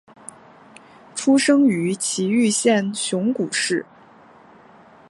[1.13, 3.85] 出生于崎玉县熊谷市。